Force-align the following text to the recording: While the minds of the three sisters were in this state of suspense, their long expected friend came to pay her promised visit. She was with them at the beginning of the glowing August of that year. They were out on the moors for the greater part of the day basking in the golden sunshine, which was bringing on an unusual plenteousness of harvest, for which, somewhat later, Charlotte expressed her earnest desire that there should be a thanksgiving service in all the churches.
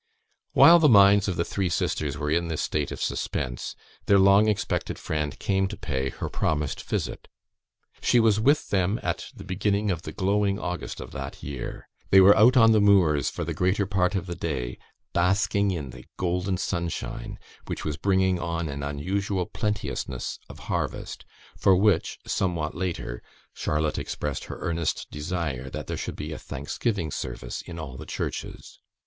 While 0.53 0.79
the 0.79 0.89
minds 0.89 1.27
of 1.27 1.35
the 1.35 1.45
three 1.45 1.69
sisters 1.69 2.17
were 2.17 2.31
in 2.31 2.47
this 2.47 2.63
state 2.63 2.91
of 2.91 2.99
suspense, 2.99 3.75
their 4.07 4.17
long 4.17 4.47
expected 4.47 4.97
friend 4.97 5.37
came 5.37 5.67
to 5.67 5.77
pay 5.77 6.09
her 6.09 6.27
promised 6.27 6.81
visit. 6.83 7.27
She 8.01 8.19
was 8.19 8.39
with 8.39 8.69
them 8.71 8.99
at 9.03 9.25
the 9.35 9.43
beginning 9.43 9.91
of 9.91 10.01
the 10.01 10.11
glowing 10.11 10.57
August 10.57 11.01
of 11.01 11.11
that 11.11 11.43
year. 11.43 11.87
They 12.09 12.19
were 12.19 12.35
out 12.35 12.57
on 12.57 12.71
the 12.71 12.81
moors 12.81 13.29
for 13.29 13.43
the 13.43 13.53
greater 13.53 13.85
part 13.85 14.15
of 14.15 14.25
the 14.25 14.33
day 14.33 14.79
basking 15.13 15.69
in 15.69 15.91
the 15.91 16.05
golden 16.17 16.57
sunshine, 16.57 17.37
which 17.67 17.85
was 17.85 17.95
bringing 17.95 18.39
on 18.39 18.69
an 18.69 18.81
unusual 18.81 19.45
plenteousness 19.45 20.39
of 20.49 20.57
harvest, 20.65 21.25
for 21.55 21.75
which, 21.75 22.17
somewhat 22.25 22.73
later, 22.73 23.21
Charlotte 23.53 23.99
expressed 23.99 24.45
her 24.45 24.57
earnest 24.61 25.11
desire 25.11 25.69
that 25.69 25.85
there 25.85 25.95
should 25.95 26.15
be 26.15 26.31
a 26.33 26.39
thanksgiving 26.39 27.11
service 27.11 27.61
in 27.61 27.77
all 27.77 27.97
the 27.97 28.07
churches. 28.07 28.79